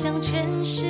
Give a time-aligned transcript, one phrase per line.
[0.00, 0.89] 向全世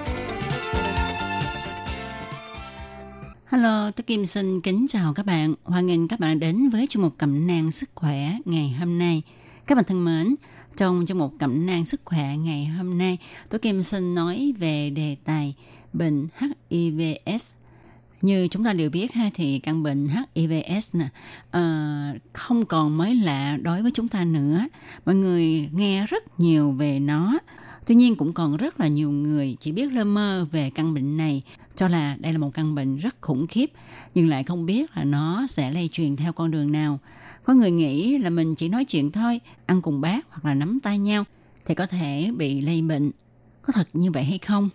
[3.51, 5.53] Hello, tôi Kim xin kính chào các bạn.
[5.63, 9.21] Hoan nghênh các bạn đến với chương mục cẩm nang sức khỏe ngày hôm nay.
[9.67, 10.35] Các bạn thân mến,
[10.77, 13.17] trong chương mục cẩm nang sức khỏe ngày hôm nay,
[13.49, 15.55] tôi Kim xin nói về đề tài
[15.93, 16.27] bệnh
[16.69, 17.51] HIVS.
[18.21, 21.05] Như chúng ta đều biết ha thì căn bệnh HIVS nè
[21.57, 24.65] uh, không còn mới lạ đối với chúng ta nữa.
[25.05, 27.37] Mọi người nghe rất nhiều về nó.
[27.85, 31.17] Tuy nhiên cũng còn rất là nhiều người chỉ biết lơ mơ về căn bệnh
[31.17, 31.43] này
[31.81, 33.71] cho là đây là một căn bệnh rất khủng khiếp
[34.13, 36.99] nhưng lại không biết là nó sẽ lây truyền theo con đường nào.
[37.43, 40.79] Có người nghĩ là mình chỉ nói chuyện thôi, ăn cùng bát hoặc là nắm
[40.83, 41.23] tay nhau
[41.65, 43.11] thì có thể bị lây bệnh.
[43.61, 44.69] Có thật như vậy hay không?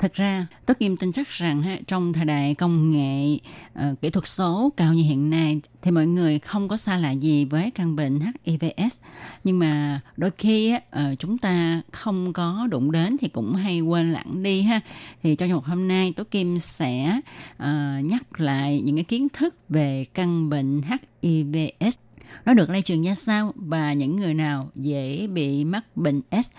[0.00, 3.38] Thật ra, tôi Kim tin chắc rằng ha, trong thời đại công nghệ
[3.90, 7.10] uh, kỹ thuật số cao như hiện nay thì mọi người không có xa lạ
[7.10, 8.96] gì với căn bệnh HIVS.
[9.44, 14.12] Nhưng mà đôi khi uh, chúng ta không có đụng đến thì cũng hay quên
[14.12, 14.80] lãng đi ha.
[15.22, 17.20] Thì trong một hôm nay tôi Kim sẽ
[17.56, 20.82] uh, nhắc lại những cái kiến thức về căn bệnh
[21.22, 21.98] HIVS.
[22.44, 26.50] Nó được lây truyền ra sao và những người nào dễ bị mắc bệnh S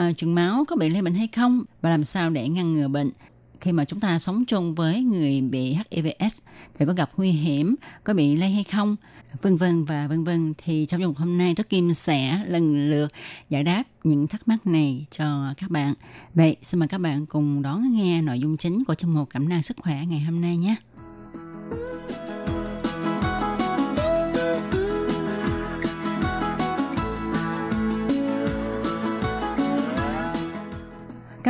[0.00, 3.10] à, máu có bị lây bệnh hay không và làm sao để ngăn ngừa bệnh
[3.60, 6.38] khi mà chúng ta sống chung với người bị HIVS
[6.78, 8.96] thì có gặp nguy hiểm, có bị lây hay không,
[9.42, 13.08] vân vân và vân vân thì trong chương hôm nay Tố Kim sẽ lần lượt
[13.48, 15.94] giải đáp những thắc mắc này cho các bạn.
[16.34, 19.48] Vậy xin mời các bạn cùng đón nghe nội dung chính của chương mục cảm
[19.48, 20.76] năng sức khỏe ngày hôm nay nhé.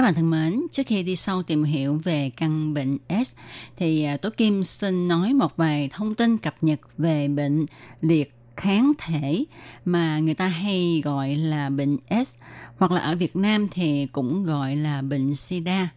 [0.01, 3.35] Các bạn thân mến, trước khi đi sâu tìm hiểu về căn bệnh S,
[3.77, 7.67] thì à, Tố Kim xin nói một vài thông tin cập nhật về bệnh
[8.01, 9.45] liệt kháng thể
[9.85, 12.35] mà người ta hay gọi là bệnh S,
[12.79, 15.89] hoặc là ở Việt Nam thì cũng gọi là bệnh SIDA.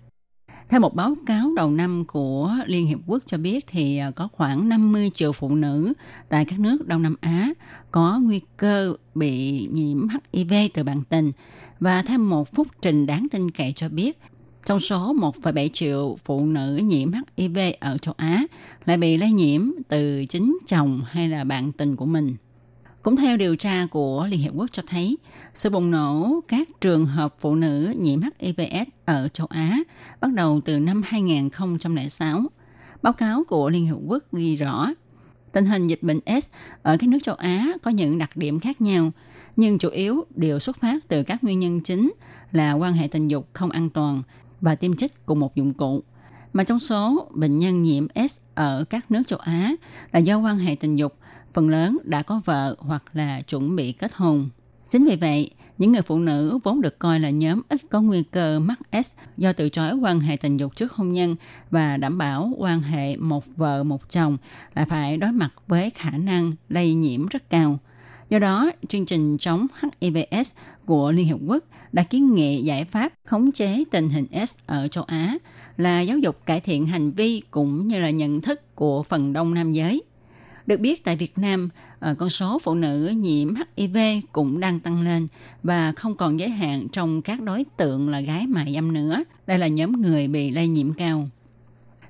[0.69, 4.27] Theo một báo cáo đầu năm của Liên Hiệp Quốc cho biết thì à, có
[4.31, 5.93] khoảng 50 triệu phụ nữ
[6.29, 7.53] tại các nước Đông Nam Á
[7.91, 11.31] có nguy cơ bị nhiễm HIV từ bạn tình.
[11.79, 14.19] Và theo một phúc trình đáng tin cậy cho biết,
[14.65, 18.43] trong số 1,7 triệu phụ nữ nhiễm HIV ở châu Á
[18.85, 22.35] lại bị lây nhiễm từ chính chồng hay là bạn tình của mình.
[23.03, 25.17] Cũng theo điều tra của Liên Hiệp Quốc cho thấy,
[25.53, 29.79] sự bùng nổ các trường hợp phụ nữ nhiễm HIVS ở châu Á
[30.21, 32.43] bắt đầu từ năm 2006.
[33.01, 34.89] Báo cáo của Liên Hiệp Quốc ghi rõ,
[35.51, 36.49] tình hình dịch bệnh S
[36.83, 39.11] ở các nước châu Á có những đặc điểm khác nhau,
[39.55, 42.13] nhưng chủ yếu đều xuất phát từ các nguyên nhân chính
[42.51, 44.23] là quan hệ tình dục không an toàn
[44.61, 46.03] và tiêm chích cùng một dụng cụ.
[46.53, 49.71] Mà trong số bệnh nhân nhiễm S ở các nước châu Á
[50.11, 51.15] là do quan hệ tình dục
[51.53, 54.49] phần lớn đã có vợ hoặc là chuẩn bị kết hôn.
[54.89, 58.23] Chính vì vậy, những người phụ nữ vốn được coi là nhóm ít có nguy
[58.23, 61.35] cơ mắc S do từ chối quan hệ tình dục trước hôn nhân
[61.71, 64.37] và đảm bảo quan hệ một vợ một chồng
[64.75, 67.79] lại phải đối mặt với khả năng lây nhiễm rất cao.
[68.29, 69.67] Do đó, chương trình chống
[70.01, 70.51] HIVS
[70.85, 74.87] của Liên Hợp Quốc đã kiến nghị giải pháp khống chế tình hình S ở
[74.87, 75.37] châu Á
[75.77, 79.53] là giáo dục cải thiện hành vi cũng như là nhận thức của phần đông
[79.53, 80.03] nam giới.
[80.67, 81.69] Được biết tại Việt Nam,
[81.99, 83.97] ờ, con số phụ nữ nhiễm HIV
[84.31, 85.27] cũng đang tăng lên
[85.63, 89.23] và không còn giới hạn trong các đối tượng là gái mại dâm nữa.
[89.47, 91.29] Đây là nhóm người bị lây nhiễm cao.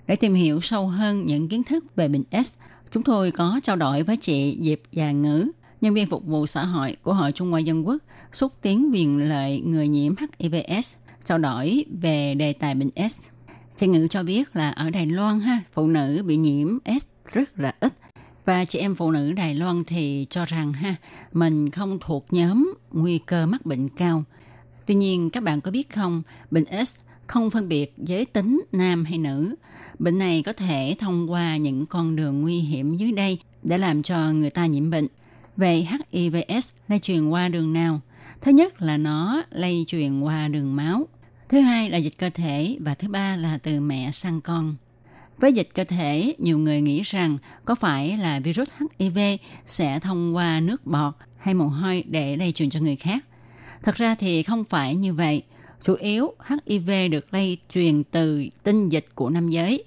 [0.07, 2.53] Để tìm hiểu sâu hơn những kiến thức về bệnh S,
[2.91, 5.51] chúng tôi có trao đổi với chị Diệp Già Ngữ,
[5.81, 9.29] nhân viên phục vụ xã hội của Hội Trung Hoa Dân Quốc, xúc tiến quyền
[9.29, 10.93] lợi người nhiễm HIVS,
[11.25, 13.19] trao đổi về đề tài bệnh S.
[13.75, 17.59] Chị Ngữ cho biết là ở Đài Loan ha, phụ nữ bị nhiễm S rất
[17.59, 17.93] là ít
[18.45, 20.95] và chị em phụ nữ Đài Loan thì cho rằng ha,
[21.33, 24.23] mình không thuộc nhóm nguy cơ mắc bệnh cao.
[24.85, 26.95] Tuy nhiên các bạn có biết không, bệnh S
[27.27, 29.55] không phân biệt giới tính nam hay nữ.
[29.99, 34.03] Bệnh này có thể thông qua những con đường nguy hiểm dưới đây để làm
[34.03, 35.07] cho người ta nhiễm bệnh.
[35.57, 38.01] Vậy HIVS lây truyền qua đường nào?
[38.41, 41.07] Thứ nhất là nó lây truyền qua đường máu.
[41.49, 44.75] Thứ hai là dịch cơ thể và thứ ba là từ mẹ sang con.
[45.37, 48.69] Với dịch cơ thể, nhiều người nghĩ rằng có phải là virus
[48.99, 49.19] HIV
[49.65, 53.25] sẽ thông qua nước bọt hay mồ hôi để lây truyền cho người khác.
[53.83, 55.43] Thật ra thì không phải như vậy.
[55.83, 59.83] Chủ yếu HIV được lây truyền từ tinh dịch của nam giới,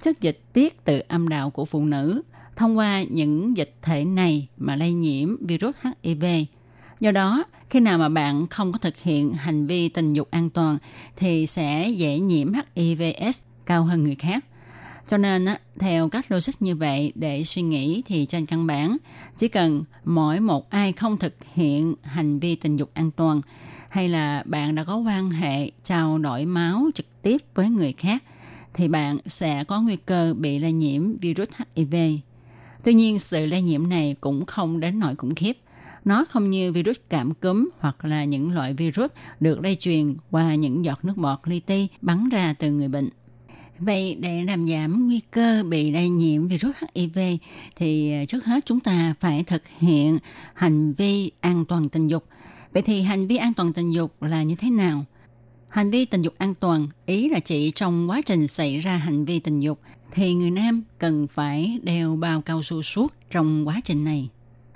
[0.00, 2.22] chất dịch tiết từ âm đạo của phụ nữ,
[2.56, 6.24] thông qua những dịch thể này mà lây nhiễm virus HIV.
[7.00, 10.50] Do đó, khi nào mà bạn không có thực hiện hành vi tình dục an
[10.50, 10.78] toàn
[11.16, 14.44] thì sẽ dễ nhiễm HIVS cao hơn người khác.
[15.10, 15.46] Cho nên,
[15.78, 18.96] theo các logic như vậy để suy nghĩ thì trên căn bản,
[19.36, 23.40] chỉ cần mỗi một ai không thực hiện hành vi tình dục an toàn
[23.88, 28.22] hay là bạn đã có quan hệ trao đổi máu trực tiếp với người khác
[28.74, 31.94] thì bạn sẽ có nguy cơ bị lây nhiễm virus HIV.
[32.84, 35.58] Tuy nhiên, sự lây nhiễm này cũng không đến nỗi khủng khiếp.
[36.04, 39.10] Nó không như virus cảm cúm hoặc là những loại virus
[39.40, 43.08] được lây truyền qua những giọt nước bọt li ti bắn ra từ người bệnh.
[43.80, 47.18] Vậy để làm giảm nguy cơ bị lây nhiễm virus HIV
[47.76, 50.18] thì à, trước hết chúng ta phải thực hiện
[50.54, 52.24] hành vi an toàn tình dục.
[52.72, 55.04] Vậy thì hành vi an toàn tình dục là như thế nào?
[55.68, 59.24] Hành vi tình dục an toàn, ý là chỉ trong quá trình xảy ra hành
[59.24, 59.80] vi tình dục,
[60.12, 64.28] thì người nam cần phải đeo bao cao su suốt trong quá trình này.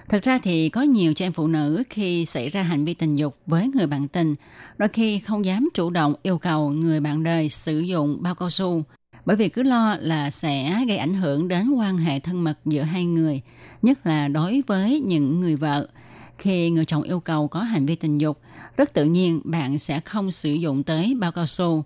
[0.08, 3.16] Thực ra thì có nhiều chị em phụ nữ khi xảy ra hành vi tình
[3.16, 4.34] dục với người bạn tình,
[4.78, 8.50] đôi khi không dám chủ động yêu cầu người bạn đời sử dụng bao cao
[8.50, 8.82] su,
[9.24, 12.82] bởi vì cứ lo là sẽ gây ảnh hưởng đến quan hệ thân mật giữa
[12.82, 13.40] hai người,
[13.82, 15.88] nhất là đối với những người vợ.
[16.38, 18.40] Khi người chồng yêu cầu có hành vi tình dục,
[18.76, 21.84] rất tự nhiên bạn sẽ không sử dụng tới bao cao su,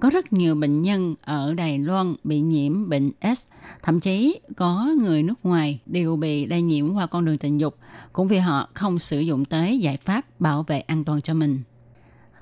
[0.00, 3.42] có rất nhiều bệnh nhân ở Đài Loan bị nhiễm bệnh S,
[3.82, 7.76] thậm chí có người nước ngoài đều bị lây nhiễm qua con đường tình dục,
[8.12, 11.62] cũng vì họ không sử dụng tới giải pháp bảo vệ an toàn cho mình.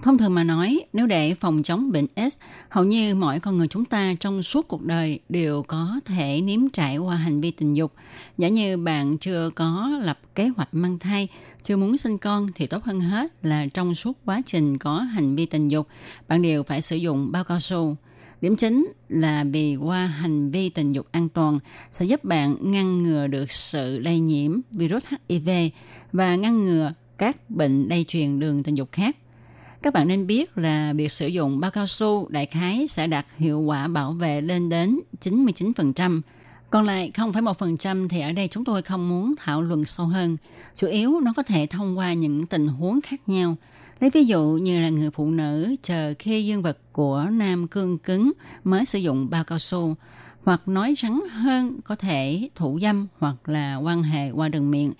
[0.03, 2.37] Thông thường mà nói, nếu để phòng chống bệnh S,
[2.69, 6.69] hầu như mỗi con người chúng ta trong suốt cuộc đời đều có thể nếm
[6.69, 7.93] trải qua hành vi tình dục.
[8.39, 11.29] Giả như bạn chưa có lập kế hoạch mang thai,
[11.63, 15.37] chưa muốn sinh con thì tốt hơn hết là trong suốt quá trình có hành
[15.37, 15.89] vi tình dục,
[16.29, 17.97] bạn đều phải sử dụng bao cao su.
[18.41, 21.59] Điểm chính là vì qua hành vi tình dục an toàn
[21.93, 25.51] sẽ giúp bạn ngăn ngừa được sự lây nhiễm virus HIV
[26.13, 29.17] và ngăn ngừa các bệnh lây truyền đường tình dục khác.
[29.87, 33.27] Các bạn nên biết là việc sử dụng bao cao su đại khái sẽ đạt
[33.39, 36.21] hiệu quả bảo vệ lên đến 99%.
[36.71, 40.37] Còn lại 0,1% thì ở đây chúng tôi không muốn thảo luận sâu hơn.
[40.77, 43.57] Chủ yếu nó có thể thông qua những tình huống khác nhau.
[44.01, 47.99] Lấy ví dụ như là người phụ nữ chờ khi dương vật của nam cương
[47.99, 48.33] cứng
[48.65, 49.95] mới sử dụng bao cao su,
[50.45, 54.93] hoặc nói rắn hơn có thể thủ dâm hoặc là quan hệ qua đường miệng,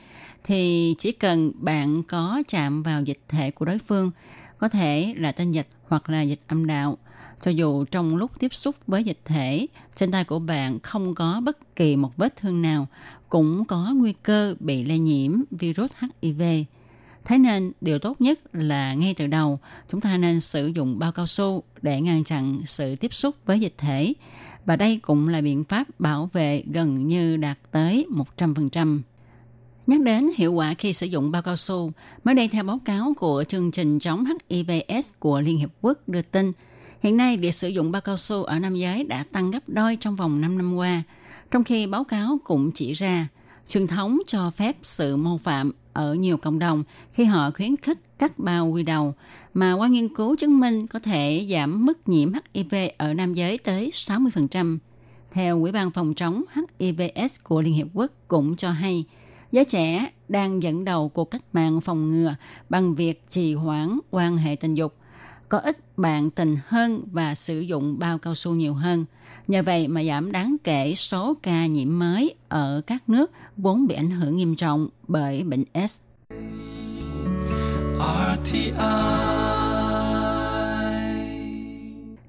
[0.45, 4.11] thì chỉ cần bạn có chạm vào dịch thể của đối phương,
[4.59, 6.99] có thể là tên dịch hoặc là dịch âm đạo.
[7.41, 11.41] Cho dù trong lúc tiếp xúc với dịch thể, trên tay của bạn không có
[11.45, 12.87] bất kỳ một vết thương nào,
[13.29, 15.91] cũng có nguy cơ bị lây nhiễm virus
[16.23, 16.43] HIV.
[17.25, 19.59] Thế nên điều tốt nhất là ngay từ đầu
[19.89, 23.61] chúng ta nên sử dụng bao cao su để ngăn chặn sự tiếp xúc với
[23.61, 24.13] dịch thể.
[24.67, 29.01] Và đây cũng là biện pháp bảo vệ gần như đạt tới 100%.
[29.87, 31.93] Nhắc đến hiệu quả khi sử dụng bao cao su,
[32.25, 36.23] mới đây theo báo cáo của chương trình chống HIVS của Liên Hiệp Quốc đưa
[36.23, 36.53] tin,
[37.01, 39.97] hiện nay việc sử dụng bao cao su ở nam giới đã tăng gấp đôi
[39.97, 41.03] trong vòng 5 năm qua,
[41.51, 43.29] trong khi báo cáo cũng chỉ ra
[43.69, 48.19] truyền thống cho phép sự mô phạm ở nhiều cộng đồng khi họ khuyến khích
[48.19, 49.15] cắt bao quy đầu,
[49.55, 53.59] mà qua nghiên cứu chứng minh có thể giảm mức nhiễm HIV ở nam giới
[53.59, 54.79] tới 60%.
[55.31, 56.43] Theo Ủy ban phòng chống
[56.79, 59.05] HIVS của Liên Hiệp Quốc cũng cho hay,
[59.53, 62.35] giới trẻ đang dẫn đầu cuộc cách mạng phòng ngừa
[62.69, 64.95] bằng việc trì hoãn quan hệ tình dục,
[65.49, 69.05] có ít bạn tình hơn và sử dụng bao cao su nhiều hơn.
[69.49, 73.95] Nhờ vậy mà giảm đáng kể số ca nhiễm mới ở các nước vốn bị
[73.95, 76.01] ảnh hưởng nghiêm trọng bởi bệnh S.
[77.99, 79.56] RTI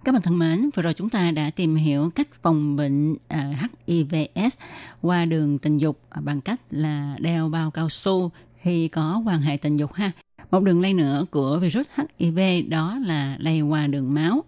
[0.07, 3.53] các bạn thân mến, vừa rồi chúng ta đã tìm hiểu cách phòng bệnh à,
[3.65, 4.57] uh, HIVS
[5.01, 9.41] qua đường tình dục à, bằng cách là đeo bao cao su khi có quan
[9.41, 10.11] hệ tình dục ha.
[10.51, 11.87] Một đường lây nữa của virus
[12.19, 14.43] HIV đó là lây qua đường máu.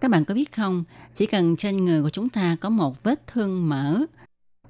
[0.00, 0.84] Các bạn có biết không,
[1.14, 4.04] chỉ cần trên người của chúng ta có một vết thương mở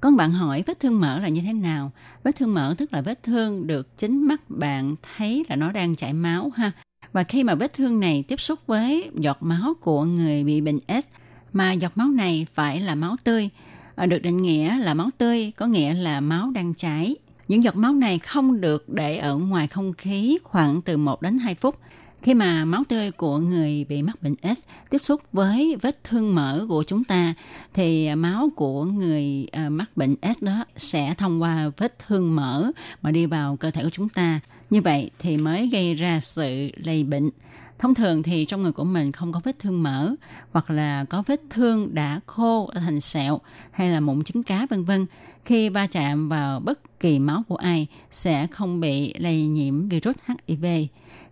[0.00, 1.92] có bạn hỏi vết thương mở là như thế nào?
[2.24, 5.96] Vết thương mở tức là vết thương được chính mắt bạn thấy là nó đang
[5.96, 6.72] chảy máu ha.
[7.14, 10.78] Và khi mà vết thương này tiếp xúc với giọt máu của người bị bệnh
[10.88, 11.06] S,
[11.52, 13.48] mà giọt máu này phải là máu tươi,
[13.94, 17.16] à, được định nghĩa là máu tươi có nghĩa là máu đang chảy.
[17.48, 21.38] Những giọt máu này không được để ở ngoài không khí khoảng từ 1 đến
[21.38, 21.78] 2 phút.
[22.24, 26.34] Khi mà máu tươi của người bị mắc bệnh S tiếp xúc với vết thương
[26.34, 27.34] mỡ của chúng ta
[27.74, 32.70] thì máu của người à, mắc bệnh S đó sẽ thông qua vết thương mỡ
[33.02, 34.40] mà đi vào cơ thể của chúng ta.
[34.70, 37.30] Như vậy thì mới gây ra sự lây bệnh.
[37.78, 40.14] Thông thường thì trong người của mình không có vết thương mỡ
[40.52, 43.40] hoặc là có vết thương đã khô thành sẹo
[43.70, 45.06] hay là mụn trứng cá vân vân.
[45.44, 50.16] Khi va chạm vào bất kỳ máu của ai sẽ không bị lây nhiễm virus
[50.48, 50.64] HIV.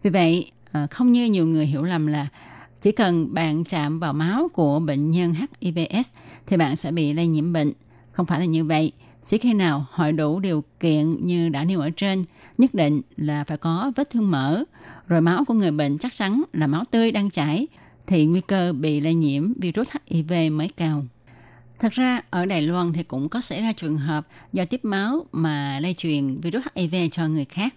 [0.03, 2.27] Vì vậy, à, không như nhiều người hiểu lầm là
[2.83, 6.11] chỉ cần bạn chạm vào máu của bệnh nhân HIVS
[6.47, 7.73] thì bạn sẽ bị lây nhiễm bệnh.
[8.13, 8.93] Không phải là như vậy.
[9.25, 12.25] Chỉ khi nào hội đủ điều kiện như đã nêu ở trên,
[12.59, 14.65] nhất định là phải có vết thương mở
[15.09, 17.67] rồi máu của người bệnh chắc chắn là máu tươi đang chảy,
[18.07, 21.05] thì nguy cơ bị lây nhiễm virus HIV mới cao.
[21.79, 25.27] Thật ra ở Đài Loan thì cũng có xảy ra trường hợp do tiếp máu
[25.33, 27.75] mà lây truyền virus HIV cho người khác.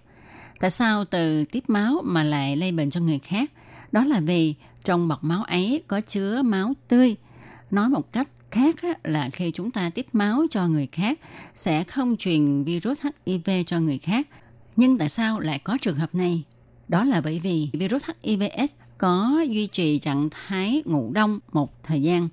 [0.60, 3.52] Tại sao từ tiếp máu mà lại lây bệnh cho người khác?
[3.92, 7.16] Đó là vì trong bọc máu ấy có chứa máu tươi.
[7.72, 11.20] Nói một cách khác là khi chúng ta tiếp máu cho người khác
[11.56, 14.28] sẽ không truyền virus HIV cho người khác.
[14.76, 16.44] Nhưng tại sao lại có trường hợp này?
[16.88, 22.02] Đó là bởi vì virus HIVS có duy trì trạng thái ngủ đông một thời
[22.02, 22.30] gian.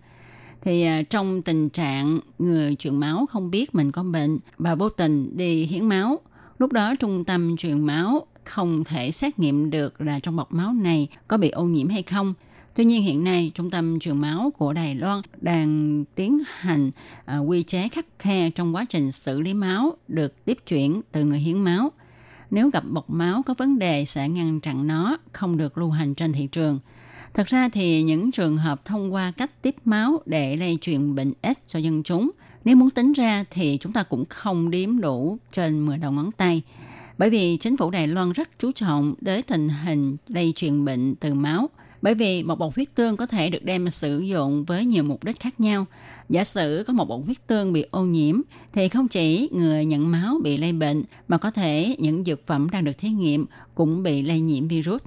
[0.62, 4.88] Thì à, trong tình trạng người truyền máu không biết mình có bệnh và vô
[4.88, 6.20] tình đi hiến máu,
[6.62, 10.72] lúc đó trung tâm truyền máu không thể xét nghiệm được là trong bọc máu
[10.72, 12.34] này có bị ô nhiễm hay không.
[12.74, 16.90] Tuy nhiên hiện nay Trung tâm truyền máu của Đài Loan đang tiến hành
[17.24, 21.24] à, quy chế khắc khe trong quá trình xử lý máu được tiếp chuyển từ
[21.24, 21.92] người hiến máu.
[22.50, 26.14] Nếu gặp bọc máu có vấn đề sẽ ngăn chặn nó không được lưu hành
[26.14, 26.78] trên thị trường.
[27.34, 31.32] Thật ra thì những trường hợp thông qua cách tiếp máu để lây truyền bệnh
[31.42, 32.30] S cho dân chúng,
[32.64, 36.32] nếu muốn tính ra thì chúng ta cũng không đếm đủ trên 10 đầu ngón
[36.32, 36.62] tay.
[37.18, 41.14] Bởi vì chính phủ Đài Loan rất chú trọng đến tình hình lây truyền bệnh
[41.14, 41.68] từ máu.
[42.02, 45.24] Bởi vì một bột huyết tương có thể được đem sử dụng với nhiều mục
[45.24, 45.86] đích khác nhau.
[46.28, 48.40] Giả sử có một bột huyết tương bị ô nhiễm,
[48.72, 52.70] thì không chỉ người nhận máu bị lây bệnh, mà có thể những dược phẩm
[52.70, 55.02] đang được thí nghiệm cũng bị lây nhiễm virus.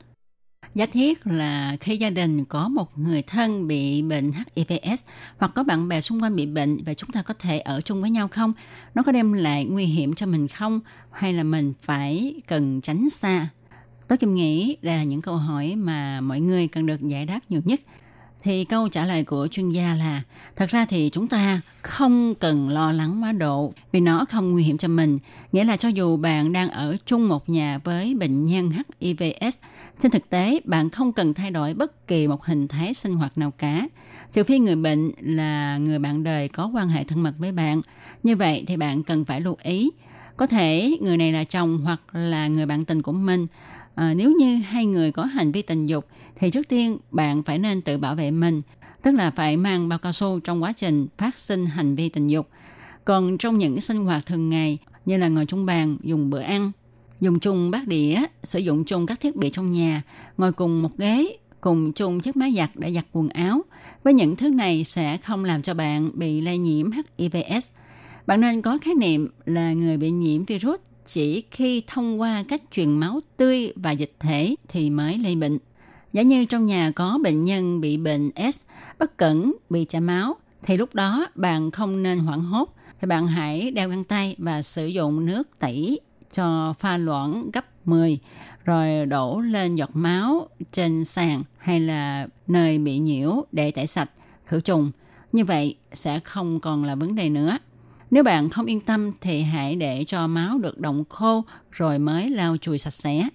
[0.76, 5.04] Giả thiết là khi gia đình có một người thân bị bệnh HIVS
[5.38, 8.02] hoặc có bạn bè xung quanh bị bệnh và chúng ta có thể ở chung
[8.02, 8.54] với nhau không?
[8.96, 10.80] Nó có đem lại nguy hiểm cho mình không?
[11.12, 13.48] Hay là mình phải cần tránh xa?
[14.08, 17.40] Tôi Kim nghĩ đây là những câu hỏi mà mọi người cần được giải đáp
[17.50, 17.82] nhiều nhất
[18.46, 20.22] thì câu trả lời của chuyên gia là
[20.56, 24.64] thật ra thì chúng ta không cần lo lắng quá độ vì nó không nguy
[24.64, 25.20] hiểm cho mình.
[25.52, 29.58] Nghĩa là cho dù bạn đang ở chung một nhà với bệnh nhân HIVS,
[30.00, 33.38] trên thực tế bạn không cần thay đổi bất kỳ một hình thái sinh hoạt
[33.38, 33.88] nào cả.
[34.32, 37.82] Trừ phi người bệnh là người bạn đời có quan hệ thân mật với bạn.
[38.24, 39.92] Như vậy thì bạn cần phải lưu ý.
[40.38, 43.48] Có thể người này là chồng hoặc là người bạn tình của mình
[43.96, 47.60] à, nếu như hai người có hành vi tình dục thì trước tiên bạn phải
[47.60, 48.62] nên tự bảo vệ mình
[49.02, 52.28] tức là phải mang bao cao su trong quá trình phát sinh hành vi tình
[52.28, 52.50] dục.
[53.06, 56.72] Còn trong những sinh hoạt thường ngày như là ngồi chung bàn dùng bữa ăn
[57.22, 60.02] dùng chung bát đĩa sử dụng chung các thiết bị trong nhà
[60.38, 63.62] ngồi cùng một ghế cùng chung chiếc máy giặt để giặt quần áo
[64.04, 67.68] với những thứ này sẽ không làm cho bạn bị lây nhiễm HIVS
[68.28, 72.62] bạn nên có khái niệm là người bị nhiễm virus chỉ khi thông qua cách
[72.72, 75.58] truyền máu tươi và dịch thể thì mới lây bệnh.
[76.14, 78.60] Giả như trong nhà có bệnh nhân bị bệnh S,
[79.00, 82.76] bất cẩn bị chảy máu, thì lúc đó bạn không nên hoảng hốt.
[83.02, 86.00] Thì bạn hãy đeo găng tay và sử dụng nước tẩy
[86.34, 88.20] cho pha loãng gấp 10,
[88.66, 94.12] rồi đổ lên giọt máu trên sàn hay là nơi bị nhiễu để tẩy sạch,
[94.46, 94.92] khử trùng.
[95.32, 97.58] Như vậy sẽ không còn là vấn đề nữa.
[98.16, 102.30] Nếu bạn không yên tâm thì hãy để cho máu được động khô rồi mới
[102.30, 103.28] lau chùi sạch sẽ.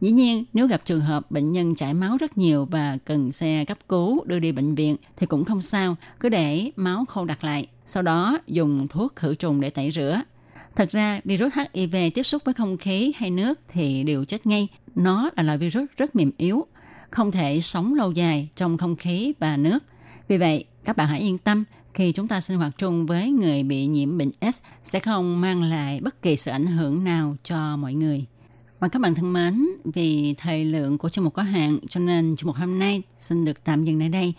[0.00, 3.64] Dĩ nhiên, nếu gặp trường hợp bệnh nhân chảy máu rất nhiều và cần xe
[3.64, 7.44] cấp cứu đưa đi bệnh viện thì cũng không sao, cứ để máu khô đặt
[7.44, 7.66] lại.
[7.86, 10.22] Sau đó dùng thuốc khử trùng để tẩy rửa.
[10.76, 14.68] Thật ra, virus HIV tiếp xúc với không khí hay nước thì đều chết ngay.
[14.94, 16.66] Nó là loại virus rất mềm yếu,
[17.10, 19.78] không thể sống lâu dài trong không khí và nước.
[20.28, 23.62] Vì vậy, các bạn hãy yên tâm, khi chúng ta sinh hoạt chung với người
[23.62, 27.76] bị nhiễm bệnh S sẽ không mang lại bất kỳ sự ảnh hưởng nào cho
[27.76, 28.24] mọi người.
[28.80, 32.36] Và các bạn thân mến, vì thời lượng của chương mục có hạn cho nên
[32.36, 34.34] chương mục hôm nay xin được tạm dừng tại đây.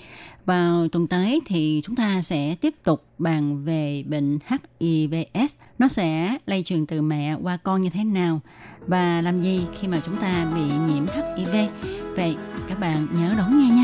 [0.46, 4.40] Vào tuần tới thì chúng ta sẽ tiếp tục bàn về bệnh
[4.80, 5.54] HIVS.
[5.80, 8.40] Nó sẽ lây truyền từ mẹ qua con như thế nào
[8.88, 11.06] và làm gì khi mà chúng ta bị nhiễm
[11.38, 11.56] HIV.
[12.16, 12.36] Vậy
[12.70, 13.84] các bạn nhớ đón nghe nha.